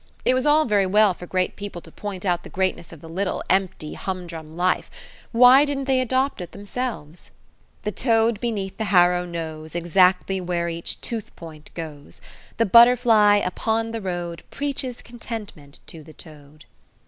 [0.25, 3.07] It was all very well for great people to point out the greatness of the
[3.07, 4.89] little, empty, humdrum life.
[5.31, 7.29] Why didn't they adopt it themselves?
[7.83, 12.19] "The toad beneath the harrow knows Exactly where each tooth point goes.
[12.57, 16.65] The butterfly upon the road Preaches contentment to the toad."